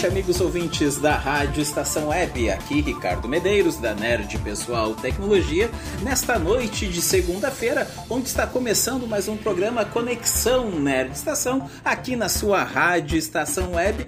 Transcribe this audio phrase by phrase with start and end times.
[0.00, 2.48] Noite, amigos ouvintes da Rádio Estação Web.
[2.48, 5.70] Aqui Ricardo Medeiros, da Nerd Pessoal Tecnologia,
[6.02, 12.30] nesta noite de segunda-feira, onde está começando mais um programa Conexão Nerd Estação, aqui na
[12.30, 14.06] sua Rádio Estação Web,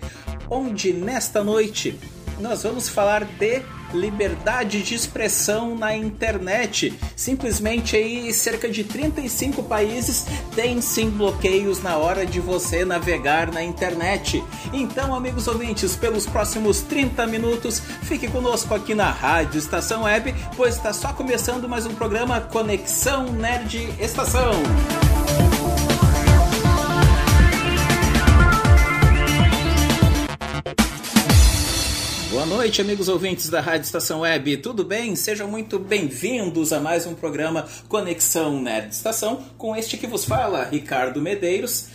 [0.48, 2.00] onde nesta noite
[2.40, 3.60] nós vamos falar de
[3.92, 6.98] liberdade de expressão na internet.
[7.16, 13.62] Simplesmente aí cerca de 35 países têm sim bloqueios na hora de você navegar na
[13.62, 14.42] internet.
[14.72, 20.76] Então, amigos ouvintes, pelos próximos 30 minutos, fique conosco aqui na Rádio Estação Web, pois
[20.76, 24.52] está só começando mais um programa Conexão Nerd Estação.
[32.42, 35.14] Boa noite, amigos ouvintes da Rádio Estação Web, tudo bem?
[35.14, 40.64] Sejam muito bem-vindos a mais um programa Conexão Nerd Estação, com este que vos fala,
[40.64, 41.86] Ricardo Medeiros,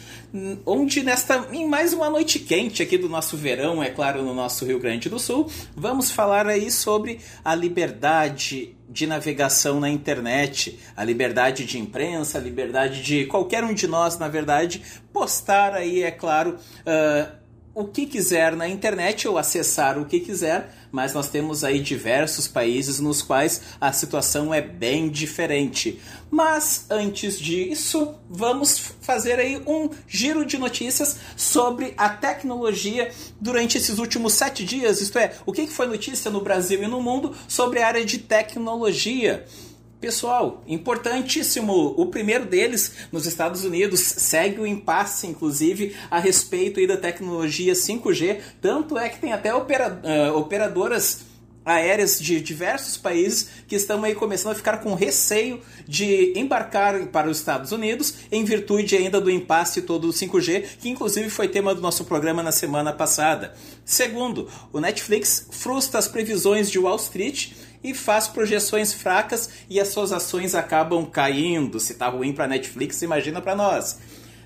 [0.66, 4.64] onde nesta em mais uma noite quente aqui do nosso verão, é claro, no nosso
[4.64, 11.04] Rio Grande do Sul, vamos falar aí sobre a liberdade de navegação na internet, a
[11.04, 16.12] liberdade de imprensa, a liberdade de qualquer um de nós, na verdade, postar aí, é
[16.12, 17.47] claro, uh,
[17.78, 22.48] o que quiser na internet ou acessar o que quiser, mas nós temos aí diversos
[22.48, 26.02] países nos quais a situação é bem diferente.
[26.32, 34.00] Mas antes disso, vamos fazer aí um giro de notícias sobre a tecnologia durante esses
[34.00, 37.84] últimos sete dias, isto é, o que foi notícia no Brasil e no mundo sobre
[37.84, 39.46] a área de tecnologia.
[40.00, 41.74] Pessoal, importantíssimo.
[41.98, 48.40] O primeiro deles, nos Estados Unidos, segue o impasse, inclusive, a respeito da tecnologia 5G.
[48.62, 51.26] Tanto é que tem até opera, uh, operadoras
[51.68, 57.30] aéreas de diversos países que estão aí começando a ficar com receio de embarcar para
[57.30, 61.76] os Estados Unidos em virtude ainda do impasse todo do 5G, que inclusive foi tema
[61.76, 63.54] do nosso programa na semana passada.
[63.84, 67.52] Segundo, o Netflix frustra as previsões de Wall Street
[67.88, 71.80] e faz projeções fracas e as suas ações acabam caindo.
[71.80, 73.98] Se tá ruim para Netflix, imagina para nós.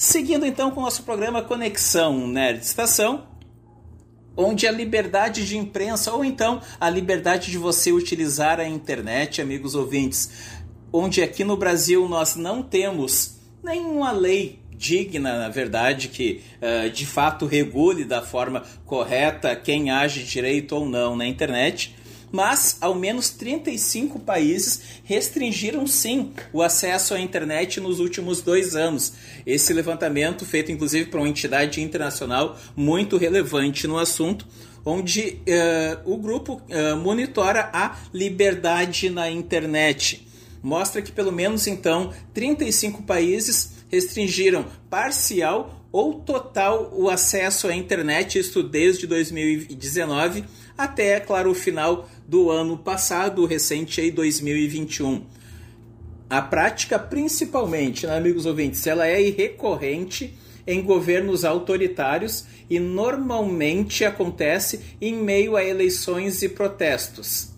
[0.00, 3.26] Seguindo então com o nosso programa Conexão Nerd Estação,
[4.36, 9.74] onde a liberdade de imprensa ou então a liberdade de você utilizar a internet, amigos
[9.74, 10.30] ouvintes,
[10.92, 17.04] onde aqui no Brasil nós não temos nenhuma lei digna, na verdade, que uh, de
[17.04, 21.97] fato regule da forma correta quem age direito ou não na internet
[22.30, 29.12] mas ao menos 35 países restringiram sim o acesso à internet nos últimos dois anos.
[29.46, 34.46] Esse levantamento, feito inclusive por uma entidade internacional muito relevante no assunto,
[34.84, 40.26] onde uh, o grupo uh, monitora a liberdade na internet.
[40.62, 48.38] Mostra que pelo menos então 35 países restringiram parcial ou total o acesso à internet,
[48.38, 50.44] isto desde 2019
[50.78, 55.26] até, é claro, o final do ano passado, recente aí 2021.
[56.30, 60.34] A prática, principalmente, né, amigos ouvintes, ela é recorrente
[60.64, 67.48] em governos autoritários e normalmente acontece em meio a eleições e protestos.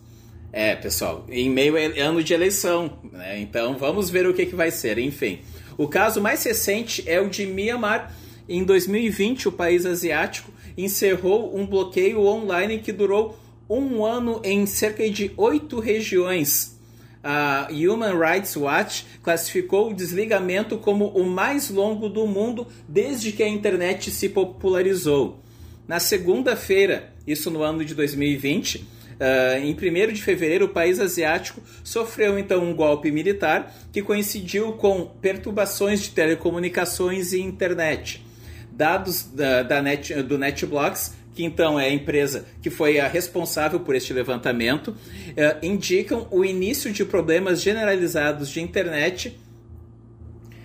[0.53, 3.39] É, pessoal, em meio a ano de eleição, né?
[3.41, 5.41] Então vamos ver o que, que vai ser, enfim.
[5.77, 8.15] O caso mais recente é o de Myanmar.
[8.49, 13.39] Em 2020, o país asiático encerrou um bloqueio online que durou
[13.69, 16.79] um ano em cerca de oito regiões.
[17.23, 23.43] A Human Rights Watch classificou o desligamento como o mais longo do mundo desde que
[23.43, 25.39] a internet se popularizou.
[25.87, 31.61] Na segunda-feira, isso no ano de 2020, Uh, em 1 de fevereiro, o país asiático
[31.85, 38.25] sofreu então um golpe militar que coincidiu com perturbações de telecomunicações e internet.
[38.81, 43.79] Dados da, da Net, do NetBlocks, que então é a empresa que foi a responsável
[43.79, 44.97] por este levantamento, uh,
[45.63, 49.39] indicam o início de problemas generalizados de internet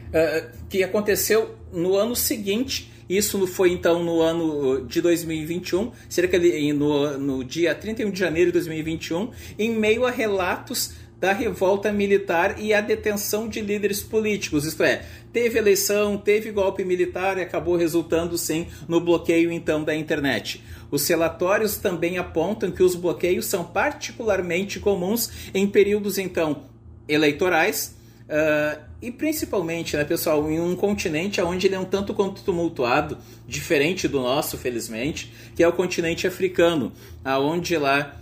[0.08, 2.90] uh, que aconteceu no ano seguinte.
[3.10, 8.50] Isso foi então no ano de 2021, cerca de no, no dia 31 de janeiro
[8.50, 9.30] de 2021,
[9.60, 14.66] em meio a relatos da revolta militar e a detenção de líderes políticos.
[14.66, 19.96] Isto é, teve eleição, teve golpe militar e acabou resultando sim no bloqueio então da
[19.96, 20.62] internet.
[20.92, 26.64] Os relatórios também apontam que os bloqueios são particularmente comuns em períodos então
[27.08, 27.96] eleitorais.
[28.26, 33.18] Uh, e principalmente, né, pessoal, em um continente onde ele é um tanto quanto tumultuado,
[33.48, 36.92] diferente do nosso, felizmente, que é o continente africano,
[37.24, 38.20] aonde lá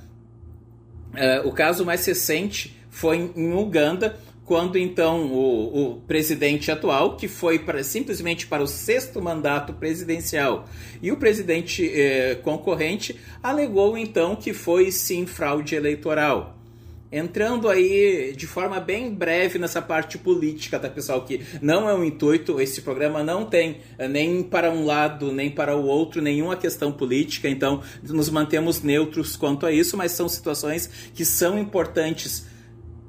[1.13, 7.28] uh, o caso mais recente foi em Uganda, quando então o, o, presidente atual, que
[7.28, 10.69] foi simplesmente para o sexto mandato presidencial,
[11.01, 16.56] e o presidente eh, concorrente alegou então que foi sim fraude eleitoral
[17.13, 21.24] entrando aí de forma bem breve nessa parte política, tá, pessoal?
[21.24, 25.51] Que não é um intuito, esse programa não tem eh, nem para um lado nem
[25.51, 30.28] para o outro nenhuma questão política, então nos mantemos neutros quanto a isso, mas são
[30.28, 32.51] situações que são importantes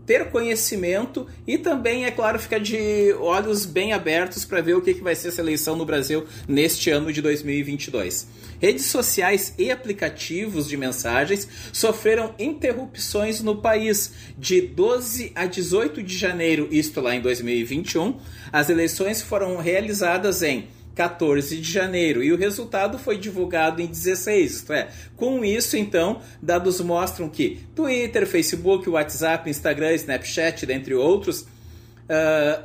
[0.07, 4.95] ter conhecimento e também, é claro, ficar de olhos bem abertos para ver o que,
[4.95, 8.27] que vai ser essa eleição no Brasil neste ano de 2022.
[8.61, 16.17] Redes sociais e aplicativos de mensagens sofreram interrupções no país de 12 a 18 de
[16.17, 18.19] janeiro, isto lá em 2021.
[18.53, 24.53] As eleições foram realizadas em 14 de janeiro e o resultado foi divulgado em 16,
[24.53, 31.41] isto é, com isso então, dados mostram que Twitter, Facebook, WhatsApp, Instagram, Snapchat, dentre outros,
[31.41, 32.65] uh,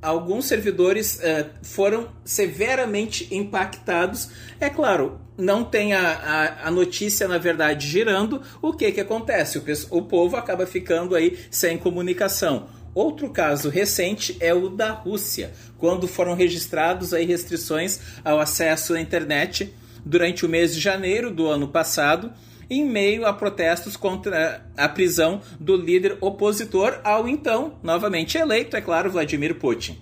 [0.00, 4.30] alguns servidores uh, foram severamente impactados.
[4.60, 9.58] É claro, não tem a, a, a, notícia, na verdade, girando, o que, que acontece?
[9.58, 12.68] O, o povo acaba ficando aí sem comunicação.
[12.96, 19.00] Outro caso recente é o da Rússia, quando foram registrados aí restrições ao acesso à
[19.02, 22.32] internet durante o mês de janeiro do ano passado,
[22.70, 28.80] em meio a protestos contra a prisão do líder opositor ao então, novamente eleito, é
[28.80, 29.98] claro, Vladimir Putin.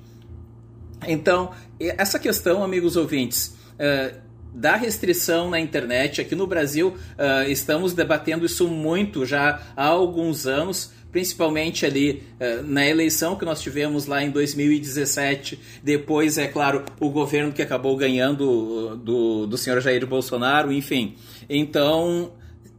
[1.05, 1.51] Então,
[1.81, 4.23] essa questão, amigos ouvintes, uh,
[4.55, 10.47] da restrição na internet, aqui no Brasil uh, estamos debatendo isso muito já há alguns
[10.47, 15.61] anos principalmente ali uh, na eleição que nós tivemos lá em 2017.
[15.81, 21.15] Depois, é claro, o governo que acabou ganhando do, do senhor Jair Bolsonaro, enfim.
[21.49, 22.33] Então,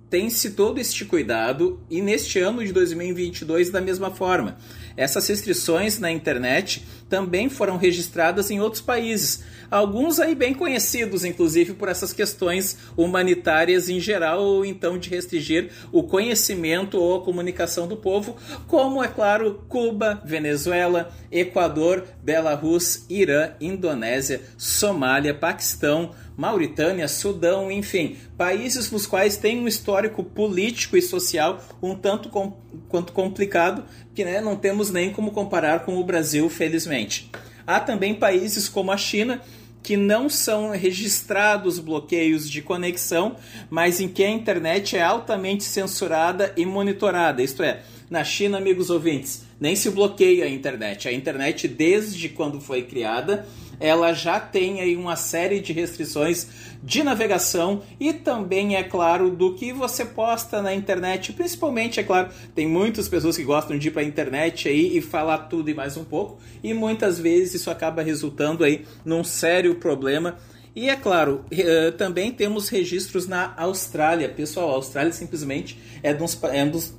[0.10, 4.58] tem-se todo este cuidado e neste ano de 2022 da mesma forma.
[4.98, 11.74] Essas restrições na internet também foram registradas em outros países, alguns aí bem conhecidos, inclusive
[11.74, 17.88] por essas questões humanitárias em geral, ou então de restringir o conhecimento ou a comunicação
[17.88, 18.36] do povo,
[18.68, 28.92] como é claro Cuba, Venezuela, Equador, Belarus, Irã, Indonésia, Somália, Paquistão, Mauritânia, Sudão, enfim, países
[28.92, 32.54] nos quais tem um histórico político e social um tanto com,
[32.90, 37.32] quanto complicado, que né, não temos nem como comparar com o Brasil, felizmente.
[37.66, 39.42] Há também países como a China
[39.86, 43.36] que não são registrados bloqueios de conexão,
[43.70, 47.44] mas em que a internet é altamente censurada e monitorada.
[47.44, 51.08] Isto é, na China, amigos ouvintes, nem se bloqueia a internet.
[51.08, 53.46] A internet, desde quando foi criada,
[53.80, 56.48] ela já tem aí uma série de restrições
[56.84, 61.34] de navegação e também, é claro, do que você posta na internet.
[61.34, 65.02] Principalmente, é claro, tem muitas pessoas que gostam de ir para a internet aí e
[65.02, 69.76] falar tudo e mais um pouco, e muitas vezes isso acaba resultando aí num sério
[69.76, 70.38] problema.
[70.76, 74.28] E é claro, eh, também temos registros na Austrália.
[74.28, 76.14] Pessoal, a Austrália simplesmente é,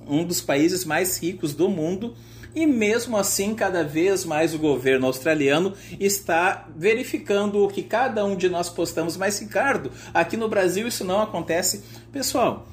[0.09, 2.17] um dos países mais ricos do mundo
[2.57, 8.35] e mesmo assim, cada vez mais o governo australiano está verificando o que cada um
[8.35, 9.15] de nós postamos.
[9.15, 11.85] Mas, Ricardo, aqui no Brasil isso não acontece.
[12.11, 12.67] Pessoal,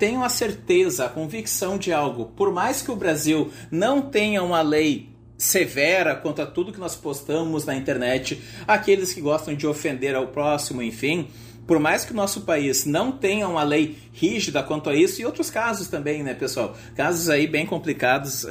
[0.00, 2.32] tenho a certeza, a convicção de algo.
[2.36, 6.96] Por mais que o Brasil não tenha uma lei severa quanto a tudo que nós
[6.96, 11.28] postamos na internet, aqueles que gostam de ofender ao próximo, enfim,
[11.68, 15.26] por mais que o nosso país não tenha uma lei rígida quanto a isso, e
[15.26, 16.74] outros casos também, né, pessoal?
[16.96, 18.48] Casos aí bem complicados uh,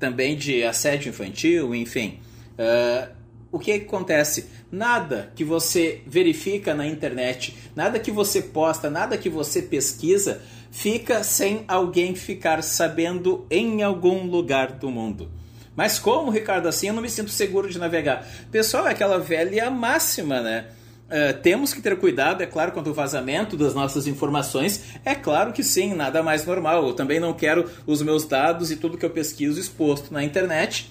[0.00, 2.18] também de assédio infantil, enfim.
[2.58, 3.08] Uh,
[3.52, 4.46] o que acontece?
[4.70, 10.42] Nada que você verifica na internet, nada que você posta, nada que você pesquisa,
[10.72, 15.30] fica sem alguém ficar sabendo em algum lugar do mundo.
[15.76, 18.26] Mas como, Ricardo, assim eu não me sinto seguro de navegar?
[18.50, 20.66] Pessoal, é aquela velha máxima, né?
[21.10, 24.84] Uh, temos que ter cuidado, é claro, quanto ao vazamento das nossas informações.
[25.04, 26.86] É claro que sim, nada mais normal.
[26.86, 30.88] Eu também não quero os meus dados e tudo que eu pesquiso exposto na internet.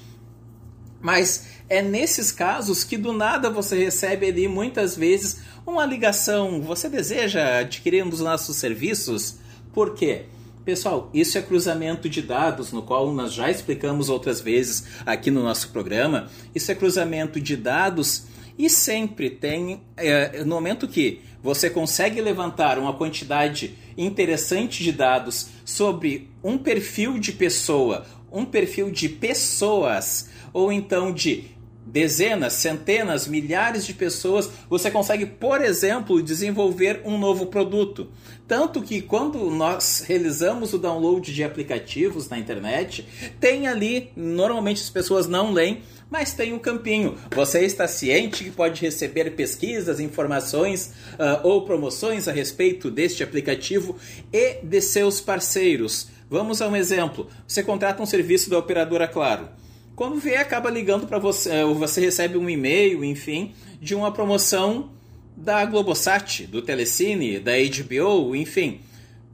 [1.00, 6.62] Mas é nesses casos que do nada você recebe ali muitas vezes uma ligação.
[6.64, 9.38] Você deseja adquirir um dos nossos serviços?
[9.74, 10.26] Por quê?
[10.66, 15.42] Pessoal, isso é cruzamento de dados, no qual nós já explicamos outras vezes aqui no
[15.42, 16.28] nosso programa.
[16.54, 18.28] Isso é cruzamento de dados
[18.60, 25.48] e sempre tem, é, no momento que você consegue levantar uma quantidade interessante de dados
[25.64, 31.46] sobre um perfil de pessoa, um perfil de pessoas, ou então de
[31.86, 38.10] dezenas, centenas, milhares de pessoas, você consegue, por exemplo, desenvolver um novo produto.
[38.48, 43.08] Tanto que quando nós realizamos o download de aplicativos na internet,
[43.40, 47.18] tem ali, normalmente as pessoas não leem, mas tem um campinho.
[47.36, 53.96] Você está ciente que pode receber pesquisas, informações uh, ou promoções a respeito deste aplicativo
[54.34, 56.08] e de seus parceiros.
[56.30, 57.28] Vamos a um exemplo.
[57.48, 59.50] Você contrata um serviço da operadora Claro.
[59.96, 64.92] Quando vê, acaba ligando para você, ou você recebe um e-mail, enfim, de uma promoção
[65.36, 68.80] da Globosat, do Telecine, da HBO, enfim.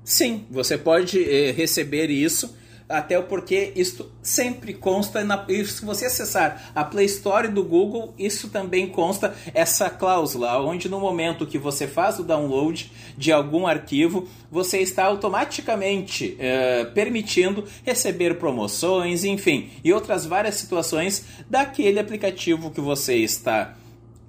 [0.03, 2.55] Sim, você pode eh, receber isso
[2.87, 8.49] até porque isso sempre consta, na, se você acessar a Play Store do Google, isso
[8.49, 14.27] também consta essa cláusula, onde no momento que você faz o download de algum arquivo,
[14.51, 22.81] você está automaticamente é, permitindo receber promoções, enfim, e outras várias situações daquele aplicativo que
[22.81, 23.75] você está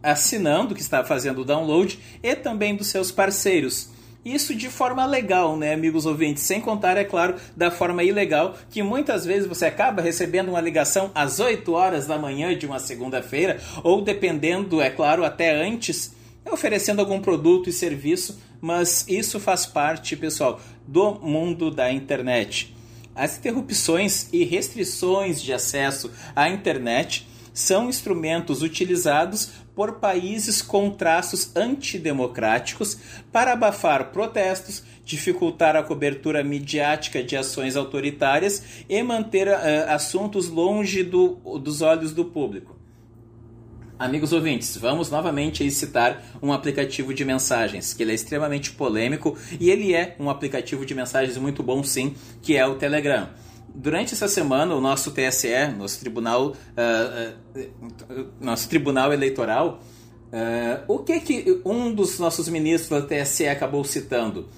[0.02, 3.95] assinando, que está fazendo o download, e também dos seus parceiros.
[4.26, 6.42] Isso de forma legal, né, amigos ouvintes?
[6.42, 11.12] Sem contar, é claro, da forma ilegal, que muitas vezes você acaba recebendo uma ligação
[11.14, 16.12] às 8 horas da manhã de uma segunda-feira, ou dependendo, é claro, até antes,
[16.44, 22.74] oferecendo algum produto e serviço, mas isso faz parte, pessoal, do mundo da internet.
[23.14, 31.56] As interrupções e restrições de acesso à internet são instrumentos utilizados por países com traços
[31.56, 32.98] antidemocráticos
[33.32, 39.52] para abafar protestos, dificultar a cobertura midiática de ações autoritárias e manter uh,
[39.88, 42.76] assuntos longe do, dos olhos do público.
[43.98, 49.70] Amigos ouvintes, vamos novamente citar um aplicativo de mensagens, que ele é extremamente polêmico e
[49.70, 53.30] ele é um aplicativo de mensagens muito bom sim, que é o Telegram
[53.76, 59.80] durante essa semana, o nosso TSE, nosso Tribunal, uh, uh, nosso Tribunal Eleitoral,
[60.32, 64.48] uh, o que, que um dos nossos ministros do TSE acabou citando?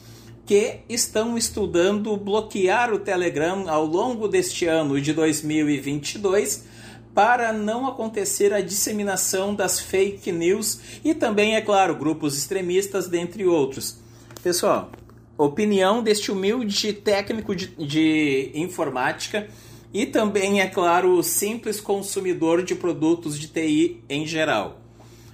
[0.46, 6.64] Que estão estudando bloquear o Telegram ao longo deste ano de 2022
[7.12, 13.44] para não acontecer a disseminação das fake news e também, é claro, grupos extremistas, dentre
[13.44, 13.98] outros.
[14.42, 14.90] Pessoal,
[15.38, 19.48] opinião deste humilde técnico de, de informática
[19.94, 24.80] e também, é claro, simples consumidor de produtos de TI em geral.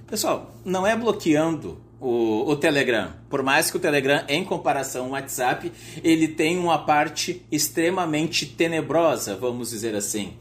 [0.07, 3.11] Pessoal, não é bloqueando o, o, Telegram.
[3.29, 5.71] Por mais que o Telegram, em comparação ao WhatsApp,
[6.03, 10.33] ele tem uma parte extremamente tenebrosa, vamos dizer assim.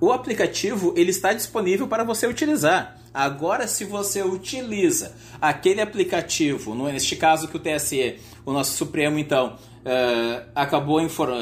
[0.00, 2.98] O aplicativo ele está disponível para você utilizar.
[3.16, 9.56] Agora, se você utiliza aquele aplicativo, neste caso que o TSE, o nosso Supremo, então,
[9.86, 11.00] uh, acabou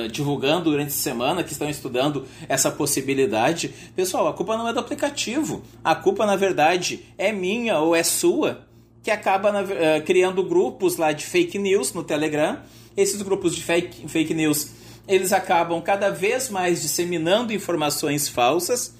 [0.08, 4.78] divulgando durante a semana, que estão estudando essa possibilidade, pessoal, a culpa não é do
[4.78, 5.64] aplicativo.
[5.82, 8.68] A culpa, na verdade, é minha ou é sua,
[9.02, 12.60] que acaba uh, criando grupos lá de fake news no Telegram.
[12.96, 14.70] Esses grupos de fake, fake news,
[15.08, 18.94] eles acabam cada vez mais disseminando informações falsas.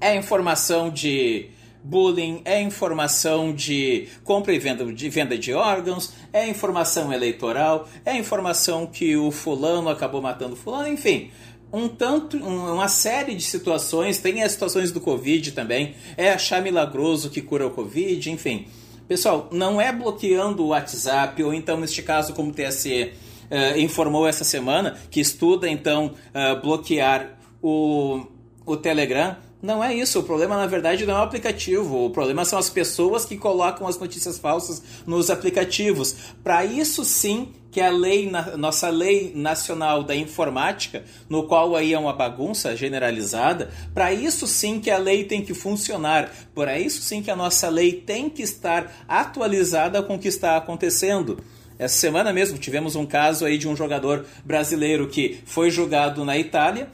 [0.00, 1.50] É informação de
[1.82, 8.16] bullying, é informação de compra e venda de, venda de órgãos, é informação eleitoral, é
[8.16, 11.30] informação que o fulano acabou matando fulano, enfim.
[11.72, 17.30] Um tanto, uma série de situações, tem as situações do Covid também, é achar milagroso
[17.30, 18.66] que cura o Covid, enfim.
[19.06, 23.12] Pessoal, não é bloqueando o WhatsApp ou então, neste caso, como o TSE
[23.50, 28.24] uh, informou essa semana, que estuda então uh, bloquear o,
[28.64, 29.36] o Telegram.
[29.62, 30.20] Não é isso.
[30.20, 32.06] O problema, na verdade, não é o aplicativo.
[32.06, 36.14] O problema são as pessoas que colocam as notícias falsas nos aplicativos.
[36.42, 41.98] Para isso, sim, que a lei, nossa lei nacional da informática, no qual aí é
[41.98, 46.32] uma bagunça generalizada, para isso sim que a lei tem que funcionar.
[46.54, 50.56] Para isso sim que a nossa lei tem que estar atualizada com o que está
[50.56, 51.38] acontecendo.
[51.78, 56.36] Essa semana mesmo tivemos um caso aí de um jogador brasileiro que foi julgado na
[56.36, 56.88] Itália.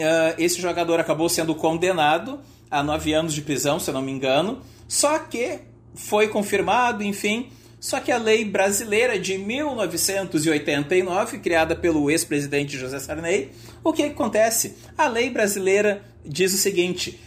[0.00, 2.40] Uh, esse jogador acabou sendo condenado
[2.70, 4.62] a nove anos de prisão, se eu não me engano.
[4.88, 5.58] Só que
[5.94, 7.50] foi confirmado, enfim.
[7.78, 13.50] Só que a lei brasileira de 1989, criada pelo ex-presidente José Sarney,
[13.84, 14.78] o que acontece?
[14.96, 17.20] A lei brasileira diz o seguinte: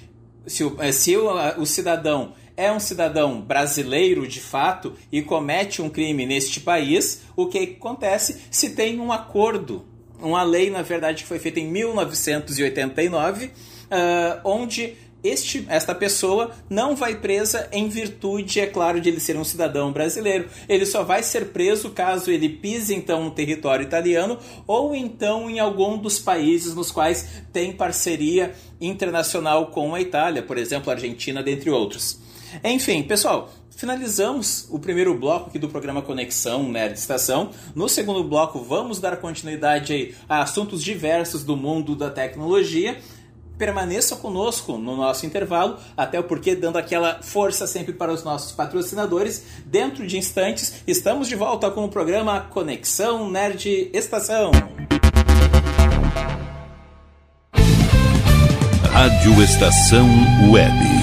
[0.48, 5.82] se o, eh, se o, o cidadão é um cidadão brasileiro de fato e comete
[5.82, 9.86] um crime neste país, o que acontece se tem um acordo,
[10.22, 13.52] uma lei, na verdade, que foi feita em 1989, uh,
[13.92, 19.38] ah, onde este, esta pessoa não vai presa em virtude, é claro, de ele ser
[19.38, 20.50] um cidadão brasileiro.
[20.68, 25.60] Ele só vai ser preso caso ele pise então no território italiano ou então em
[25.60, 31.42] algum dos países nos quais tem parceria internacional com a Itália, por exemplo, a Argentina,
[31.42, 32.20] dentre outros.
[32.62, 37.52] Enfim, pessoal, finalizamos o primeiro bloco aqui do programa Conexão Nerd Estação.
[37.76, 42.98] No segundo bloco, vamos dar continuidade a assuntos diversos do mundo da tecnologia.
[43.58, 49.44] Permaneça conosco no nosso intervalo, até porque dando aquela força sempre para os nossos patrocinadores.
[49.66, 54.52] Dentro de instantes, estamos de volta com o programa Conexão Nerd Estação.
[58.92, 60.08] Rádio Estação
[60.52, 61.03] Web.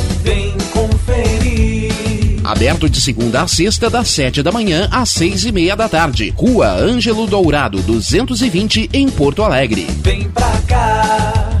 [2.51, 6.33] Aberto de segunda a sexta, das 7 da manhã às 6 e meia da tarde.
[6.35, 9.87] Rua Ângelo Dourado, 220, em Porto Alegre.
[10.03, 11.60] Vem pra cá.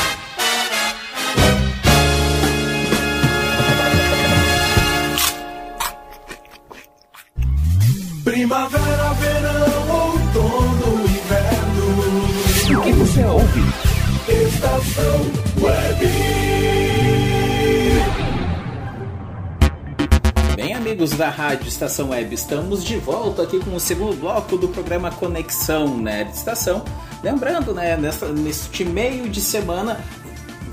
[21.21, 25.95] Da Rádio Estação Web, estamos de volta aqui com o segundo bloco do programa Conexão
[25.95, 26.83] Nerd Estação.
[27.21, 29.99] Lembrando, né, nessa, neste meio de semana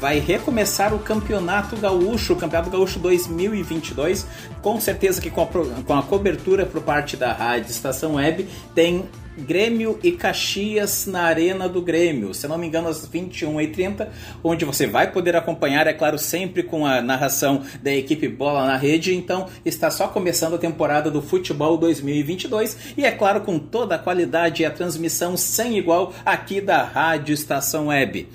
[0.00, 4.26] vai recomeçar o Campeonato Gaúcho, o Campeonato Gaúcho 2022.
[4.62, 5.46] Com certeza que com a,
[5.84, 9.04] com a cobertura por parte da Rádio Estação Web tem
[9.38, 14.08] Grêmio e Caxias na Arena do Grêmio, se não me engano, às 21h30,
[14.42, 18.76] onde você vai poder acompanhar, é claro, sempre com a narração da equipe Bola na
[18.76, 19.14] Rede.
[19.14, 23.98] Então, está só começando a temporada do Futebol 2022 e, é claro, com toda a
[23.98, 28.28] qualidade e a transmissão sem igual aqui da Rádio Estação Web.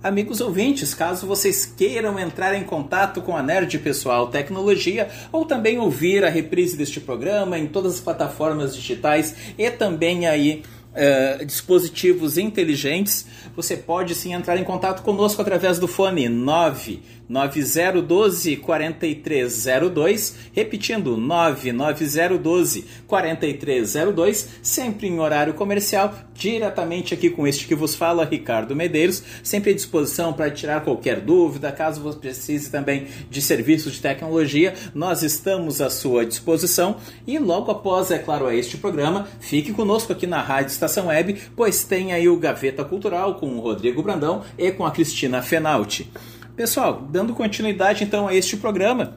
[0.00, 5.80] Amigos ouvintes, caso vocês queiram entrar em contato com a Nerd Pessoal Tecnologia ou também
[5.80, 12.38] ouvir a reprise deste programa em todas as plataformas digitais e também aí uh, dispositivos
[12.38, 16.28] inteligentes, você pode sim entrar em contato conosco através do fone
[17.28, 27.94] 99012 4302, repetindo 99012 4302, sempre em horário comercial, diretamente aqui com este que vos
[27.94, 33.42] fala, Ricardo Medeiros, sempre à disposição para tirar qualquer dúvida, caso você precise também de
[33.42, 39.28] serviços de tecnologia, nós estamos à sua disposição e logo após, é claro, este programa,
[39.40, 43.60] fique conosco aqui na Rádio Estação Web, pois tem aí o Gaveta Cultural com o
[43.60, 46.10] Rodrigo Brandão e com a Cristina Fenalti.
[46.58, 49.16] Pessoal, dando continuidade então a este programa,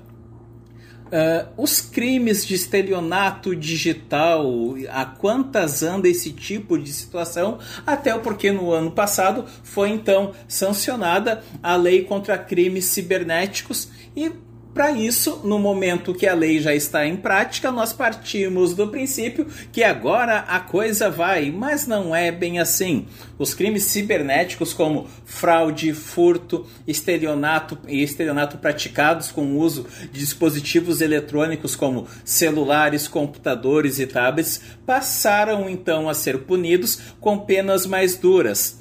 [1.07, 4.45] uh, os crimes de estelionato digital,
[4.91, 11.43] a quantas anda esse tipo de situação, até porque no ano passado foi então sancionada
[11.63, 14.31] a lei contra crimes cibernéticos e
[14.73, 19.45] para isso, no momento que a lei já está em prática, nós partimos do princípio
[19.69, 23.05] que agora a coisa vai, mas não é bem assim.
[23.37, 31.01] Os crimes cibernéticos, como fraude, furto, estelionato e estelionato praticados com o uso de dispositivos
[31.01, 38.79] eletrônicos como celulares, computadores e tablets, passaram então a ser punidos com penas mais duras.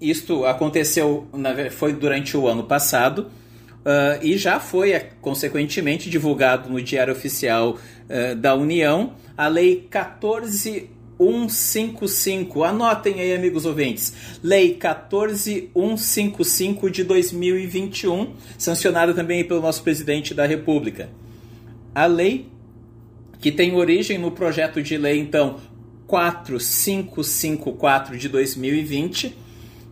[0.00, 1.26] Isto aconteceu,
[1.72, 3.28] foi durante o ano passado
[3.86, 9.86] Uh, e já foi, é, consequentemente, divulgado no Diário Oficial uh, da União a Lei
[9.88, 12.64] 14155.
[12.64, 14.12] Anotem aí, amigos ouvintes.
[14.42, 21.08] Lei 14155 de 2021, sancionada também pelo nosso presidente da República.
[21.94, 22.48] A lei
[23.40, 25.60] que tem origem no projeto de lei, então,
[26.08, 29.45] 4554 de 2020.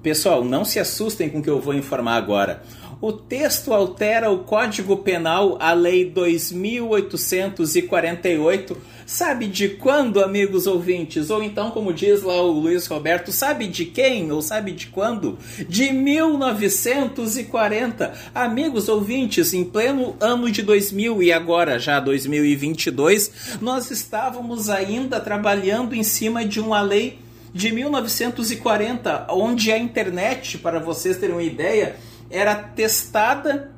[0.04, 2.62] Pessoal, não se assustem com o que eu vou informar agora
[3.04, 8.94] o texto altera o Código Penal, a Lei 2848.
[9.04, 11.28] Sabe de quando, amigos ouvintes?
[11.28, 14.32] Ou então, como diz lá o Luiz Roberto, sabe de quem?
[14.32, 15.36] Ou sabe de quando?
[15.68, 18.14] De 1940.
[18.34, 25.94] Amigos ouvintes, em pleno ano de 2000 e agora já 2022, nós estávamos ainda trabalhando
[25.94, 27.22] em cima de uma lei
[27.54, 31.94] de 1940, onde a internet, para vocês terem uma ideia,
[32.28, 33.70] era testada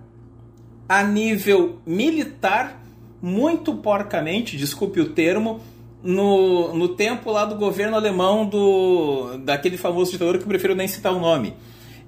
[0.88, 2.82] a nível militar,
[3.20, 5.60] muito porcamente, desculpe o termo,
[6.02, 10.88] no, no tempo lá do governo alemão do daquele famoso ditador que eu prefiro nem
[10.88, 11.54] citar o nome.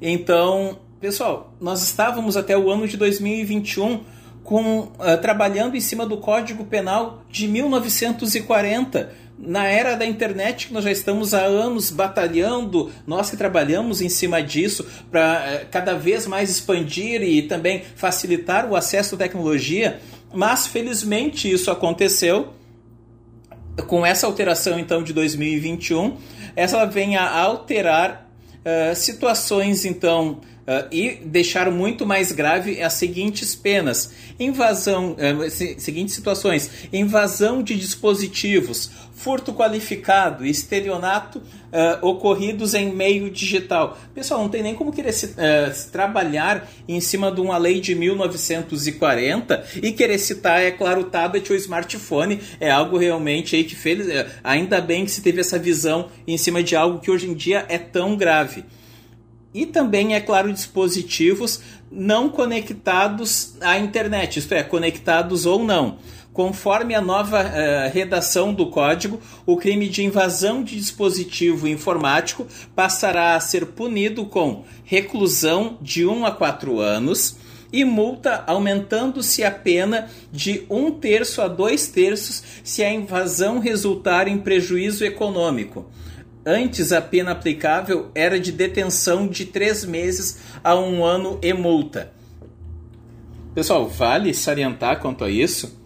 [0.01, 4.01] Então, pessoal, nós estávamos até o ano de 2021
[4.43, 10.83] com, uh, trabalhando em cima do Código Penal de 1940 na era da internet, nós
[10.83, 16.27] já estamos há anos batalhando, nós que trabalhamos em cima disso para eh, cada vez
[16.27, 20.01] mais expandir e também facilitar o acesso à tecnologia,
[20.35, 22.55] mas felizmente isso aconteceu.
[23.87, 26.17] Com essa alteração então de 2021,
[26.57, 33.55] essa vem a alterar uh, situações então Uh, e deixar muito mais grave as seguintes
[33.55, 43.31] penas: invasão, uh, seguintes situações, invasão de dispositivos, furto qualificado estelionato uh, ocorridos em meio
[43.31, 43.99] digital.
[44.15, 47.95] Pessoal, não tem nem como querer se, uh, trabalhar em cima de uma lei de
[47.95, 52.41] 1940 e querer citar, é claro, o tablet ou smartphone.
[52.61, 54.07] É algo realmente aí que fez.
[54.07, 57.35] Uh, ainda bem que se teve essa visão em cima de algo que hoje em
[57.35, 58.65] dia é tão grave.
[59.59, 65.99] E também, é claro, dispositivos não conectados à internet, isto é, conectados ou não.
[66.33, 73.35] Conforme a nova uh, redação do código, o crime de invasão de dispositivo informático passará
[73.35, 77.37] a ser punido com reclusão de 1 a 4 anos
[77.73, 84.29] e multa aumentando-se a pena de um terço a dois terços se a invasão resultar
[84.29, 85.91] em prejuízo econômico.
[86.51, 92.11] Antes, a pena aplicável era de detenção de três meses a um ano e multa.
[93.55, 95.79] Pessoal, vale salientar quanto a isso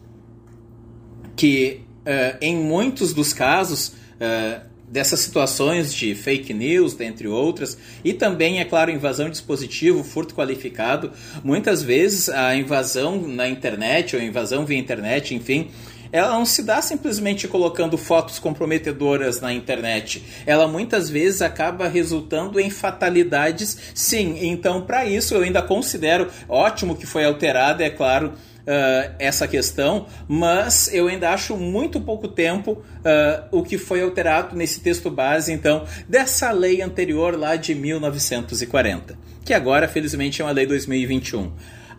[1.35, 8.13] que uh, em muitos dos casos uh, dessas situações de fake news, dentre outras, e
[8.13, 11.11] também, é claro, invasão de dispositivo, furto qualificado,
[11.43, 15.73] muitas vezes a invasão na internet ou invasão via internet, enfim,
[16.13, 20.23] ela não se dá simplesmente colocando fotos comprometedoras na internet.
[20.45, 24.39] Ela muitas vezes acaba resultando em fatalidades, sim.
[24.43, 28.35] Então, para isso, eu ainda considero ótimo que foi alterada, é claro.
[28.63, 34.55] Uh, essa questão, mas eu ainda acho muito pouco tempo uh, o que foi alterado
[34.55, 40.53] nesse texto base, então, dessa lei anterior lá de 1940, que agora, felizmente, é uma
[40.53, 41.51] lei 2021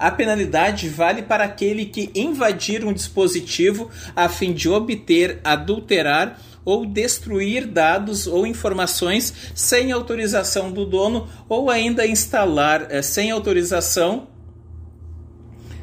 [0.04, 6.86] a penalidade vale para aquele que invadir um dispositivo a fim de obter, adulterar ou
[6.86, 14.28] destruir dados ou informações sem autorização do dono ou ainda instalar eh, sem autorização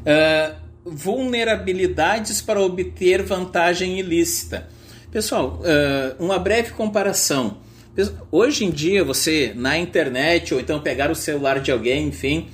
[0.01, 0.55] uh,
[0.85, 4.69] vulnerabilidades para obter vantagem ilícita.
[5.11, 7.57] Pessoal, uh, uma breve comparação.
[8.31, 12.49] Hoje em dia, você na internet ou então pegar o celular de alguém, enfim,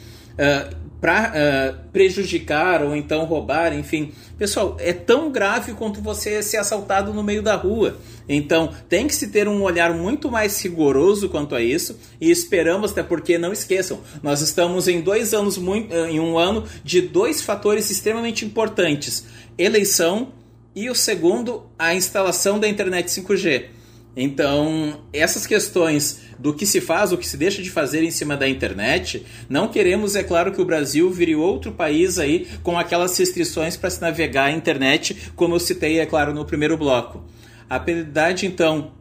[1.00, 4.12] para uh, eh, prejudicar ou então roubar, enfim.
[4.38, 7.98] Pessoal, é tão grave quanto você ser assaltado no meio da rua.
[8.28, 12.92] Então, tem que se ter um olhar muito mais rigoroso quanto a isso e esperamos,
[12.92, 17.00] até porque não esqueçam, nós estamos em dois anos, muito, eh, em um ano de
[17.00, 19.24] dois fatores extremamente importantes:
[19.56, 20.32] eleição
[20.74, 23.75] e o segundo, a instalação da internet 5G.
[24.16, 28.35] Então, essas questões do que se faz, o que se deixa de fazer em cima
[28.35, 33.16] da internet, não queremos, é claro, que o Brasil vire outro país aí com aquelas
[33.18, 37.22] restrições para se navegar a internet, como eu citei, é claro, no primeiro bloco.
[37.68, 38.92] A penalidade, então,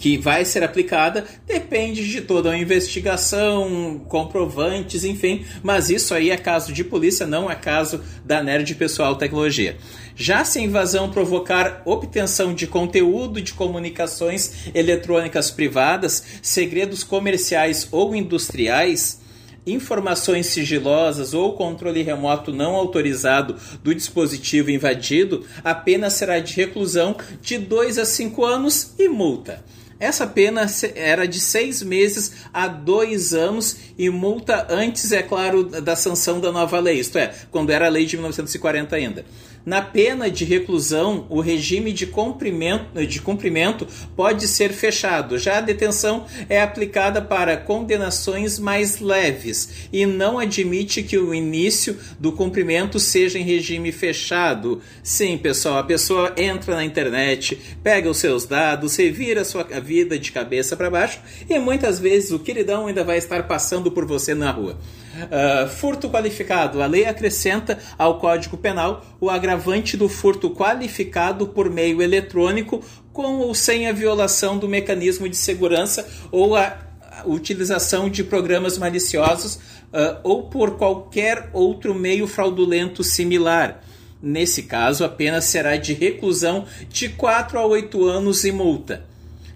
[0.00, 6.38] que vai ser aplicada depende de toda a investigação, comprovantes, enfim, mas isso aí é
[6.38, 9.76] caso de polícia, não é caso da Nerd Pessoal Tecnologia.
[10.16, 18.16] Já se a invasão provocar obtenção de conteúdo de comunicações eletrônicas privadas, segredos comerciais ou
[18.16, 19.20] industriais,
[19.66, 27.16] informações sigilosas ou controle remoto não autorizado do dispositivo invadido, a pena será de reclusão
[27.42, 29.62] de 2 a 5 anos e multa.
[30.00, 35.94] Essa pena era de seis meses a dois anos e multa antes, é claro, da
[35.94, 39.26] sanção da nova lei, isto é, quando era a lei de 1940 ainda.
[39.64, 45.38] Na pena de reclusão, o regime de cumprimento, de cumprimento pode ser fechado.
[45.38, 51.98] Já a detenção é aplicada para condenações mais leves e não admite que o início
[52.18, 54.80] do cumprimento seja em regime fechado.
[55.02, 60.32] Sim, pessoal, a pessoa entra na internet, pega os seus dados, revira sua vida de
[60.32, 64.50] cabeça para baixo e muitas vezes o queridão ainda vai estar passando por você na
[64.50, 64.78] rua.
[65.10, 66.80] Uh, furto qualificado.
[66.80, 72.80] A lei acrescenta ao Código Penal o agravante do furto qualificado por meio eletrônico
[73.12, 76.78] com ou sem a violação do mecanismo de segurança ou a
[77.26, 83.82] utilização de programas maliciosos uh, ou por qualquer outro meio fraudulento similar.
[84.22, 89.04] Nesse caso, a pena será de reclusão de 4 a 8 anos e multa.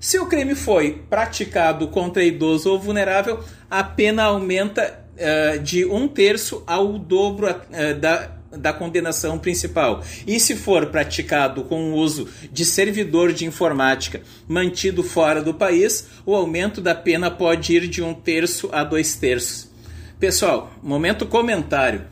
[0.01, 6.07] Se o crime foi praticado contra idoso ou vulnerável, a pena aumenta uh, de um
[6.09, 10.03] terço ao dobro uh, da, da condenação principal.
[10.27, 16.09] E se for praticado com o uso de servidor de informática mantido fora do país,
[16.25, 19.71] o aumento da pena pode ir de um terço a dois terços.
[20.19, 22.07] Pessoal, momento comentário.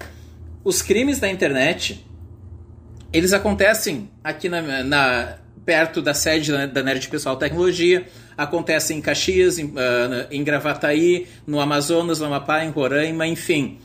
[0.64, 2.04] Os crimes da internet
[3.12, 9.58] eles acontecem aqui na, na perto da sede da Nerd Pessoal Tecnologia acontece em Caxias,
[9.58, 13.78] em, uh, em Gravataí, no Amazonas, no Amapá, em Roraima, enfim.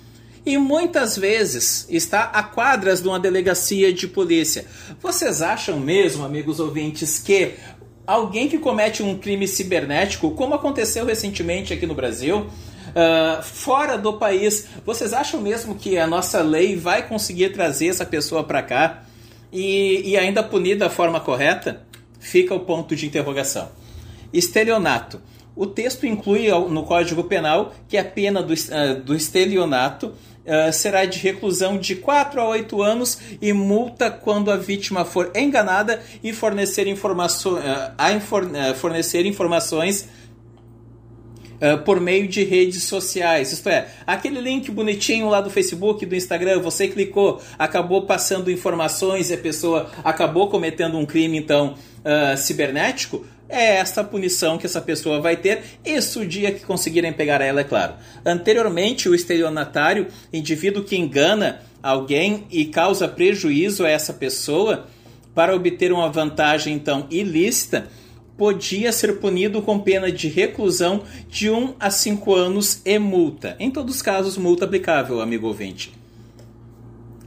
[0.45, 4.65] E muitas vezes está a quadras de uma delegacia de polícia.
[5.01, 7.55] Vocês acham mesmo, amigos ouvintes, que
[8.05, 14.13] alguém que comete um crime cibernético, como aconteceu recentemente aqui no Brasil, uh, fora do
[14.13, 19.03] país, vocês acham mesmo que a nossa lei vai conseguir trazer essa pessoa para cá
[19.51, 21.83] e, e ainda punir da forma correta?
[22.19, 23.69] Fica o ponto de interrogação.
[24.33, 25.21] Estelionato.
[25.55, 31.05] O texto inclui no Código Penal que a pena do, uh, do estelionato uh, será
[31.05, 36.31] de reclusão de 4 a 8 anos e multa quando a vítima for enganada e
[36.31, 40.07] fornecer, informaço, uh, fornecer informações
[41.59, 43.51] Uh, por meio de redes sociais.
[43.51, 49.31] Isto é, aquele link bonitinho lá do Facebook, do Instagram, você clicou, acabou passando informações
[49.31, 54.81] e a pessoa acabou cometendo um crime, então, uh, cibernético é esta punição que essa
[54.81, 57.93] pessoa vai ter, isso o dia que conseguirem pegar ela, é claro.
[58.25, 64.87] Anteriormente, o estelionatário, indivíduo que engana alguém e causa prejuízo a essa pessoa
[65.33, 67.87] para obter uma vantagem então ilícita,
[68.37, 73.55] podia ser punido com pena de reclusão de 1 a 5 anos e multa.
[73.59, 75.91] Em todos os casos, multa aplicável, amigo ouvinte.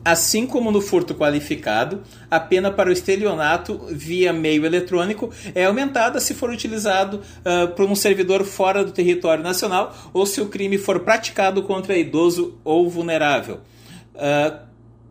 [0.02, 6.18] Assim como no furto qualificado, a pena para o estelionato via meio eletrônico é aumentada
[6.20, 10.78] se for utilizado uh, por um servidor fora do território nacional ou se o crime
[10.78, 13.60] for praticado contra idoso ou vulnerável.
[14.14, 14.69] Uh,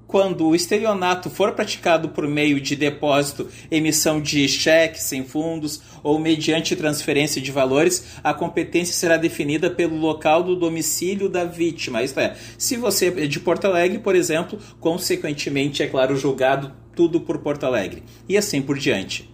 [0.10, 6.18] quando o estelionato for praticado por meio de depósito, emissão de cheques sem fundos ou
[6.18, 12.02] mediante transferência de valores, a competência será definida pelo local do domicílio da vítima.
[12.02, 17.22] Isto é, se você é de Porto Alegre, por exemplo, consequentemente, é claro, julgado tudo
[17.22, 18.02] por Porto Alegre.
[18.28, 19.30] E assim por diante.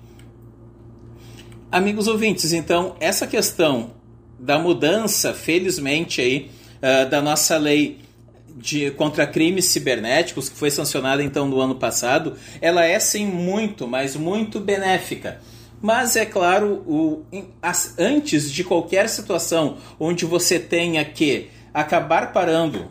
[1.71, 3.91] Amigos ouvintes, então, essa questão
[4.37, 8.03] da mudança, felizmente, aí, uh, da nossa lei
[8.65, 13.87] de, contra crimes cibernéticos, que foi sancionada então no ano passado, ela é sim muito,
[13.87, 15.39] mas muito benéfica.
[15.81, 17.23] Mas é claro, o,
[17.61, 22.87] as, antes de qualquer situação onde você tenha que acabar parando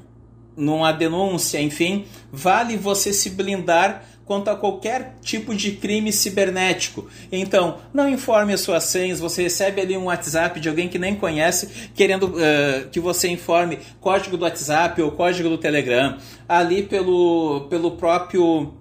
[0.57, 7.09] numa denúncia, enfim, vale você se blindar quanto a qualquer tipo de crime cibernético.
[7.31, 11.15] Então, não informe as suas senhas, você recebe ali um WhatsApp de alguém que nem
[11.15, 17.67] conhece, querendo uh, que você informe código do WhatsApp ou código do Telegram, ali pelo,
[17.69, 18.73] pelo próprio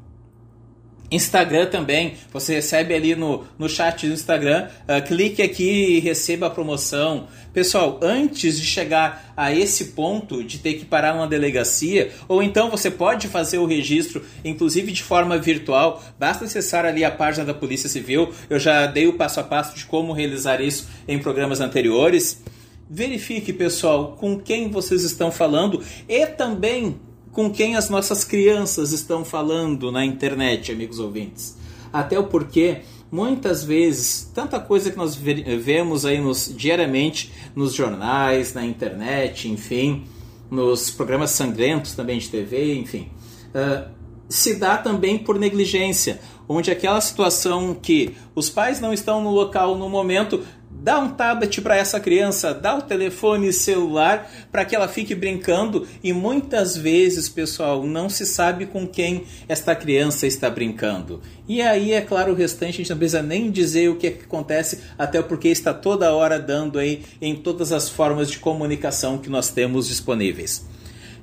[1.15, 6.47] Instagram também, você recebe ali no, no chat do Instagram, uh, clique aqui e receba
[6.47, 7.27] a promoção.
[7.53, 12.69] Pessoal, antes de chegar a esse ponto de ter que parar numa delegacia, ou então
[12.69, 17.53] você pode fazer o registro, inclusive de forma virtual, basta acessar ali a página da
[17.53, 18.33] Polícia Civil.
[18.49, 22.41] Eu já dei o passo a passo de como realizar isso em programas anteriores.
[22.89, 26.99] Verifique, pessoal, com quem vocês estão falando e também
[27.33, 31.57] com quem as nossas crianças estão falando na internet, amigos ouvintes.
[31.91, 38.53] Até o porquê, muitas vezes, tanta coisa que nós vemos aí nos, diariamente nos jornais,
[38.53, 40.05] na internet, enfim,
[40.49, 43.09] nos programas sangrentos também de TV, enfim,
[43.49, 43.91] uh,
[44.29, 49.75] se dá também por negligência, onde aquela situação que os pais não estão no local
[49.75, 50.43] no momento
[50.83, 55.87] Dá um tablet para essa criança, dá o telefone celular para que ela fique brincando
[56.03, 61.21] e muitas vezes, pessoal, não se sabe com quem esta criança está brincando.
[61.47, 64.11] E aí, é claro, o restante a gente não precisa nem dizer o que, é
[64.11, 69.17] que acontece, até porque está toda hora dando aí em todas as formas de comunicação
[69.17, 70.67] que nós temos disponíveis.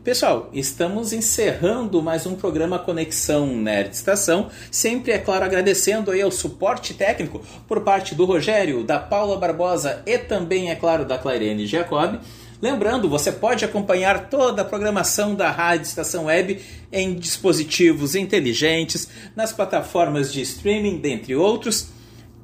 [0.03, 6.31] Pessoal, estamos encerrando mais um programa Conexão Nerd Estação, sempre, é claro, agradecendo aí ao
[6.31, 11.67] suporte técnico por parte do Rogério, da Paula Barbosa e também, é claro, da Clairene
[11.67, 12.19] Jacob.
[12.63, 19.53] Lembrando, você pode acompanhar toda a programação da Rádio Estação Web em dispositivos inteligentes, nas
[19.53, 21.89] plataformas de streaming, dentre outros.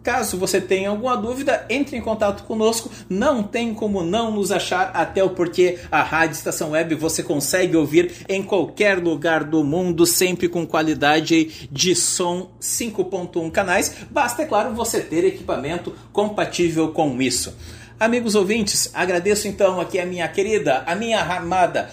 [0.06, 2.88] Caso você tenha alguma dúvida, entre em contato conosco.
[3.10, 7.76] Não tem como não nos achar, até o porque a Rádio Estação Web você consegue
[7.76, 13.96] ouvir em qualquer lugar do mundo, sempre com qualidade de som 5.1 canais.
[14.08, 17.56] Basta, é claro, você ter equipamento compatível com isso.
[17.98, 21.90] Amigos ouvintes, agradeço então aqui a minha querida, a minha amada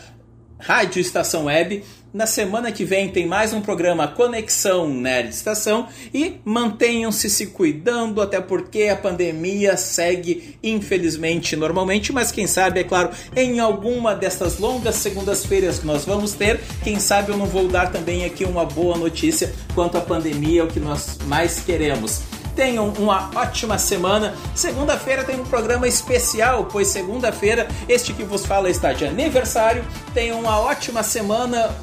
[0.63, 1.83] Rádio Estação Web.
[2.13, 5.87] Na semana que vem tem mais um programa Conexão Nerd Estação.
[6.13, 12.83] E mantenham-se se cuidando, até porque a pandemia segue, infelizmente, normalmente, mas quem sabe, é
[12.83, 17.67] claro, em alguma dessas longas segundas-feiras que nós vamos ter, quem sabe eu não vou
[17.67, 22.21] dar também aqui uma boa notícia quanto à pandemia, o que nós mais queremos.
[22.55, 24.35] Tenham uma ótima semana.
[24.55, 29.83] Segunda-feira tem um programa especial, pois segunda-feira este que vos fala está de aniversário.
[30.13, 31.73] Tenham uma ótima semana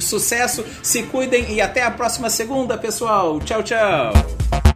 [0.00, 3.38] sucesso, se cuidem e até a próxima segunda, pessoal.
[3.40, 4.73] Tchau, tchau.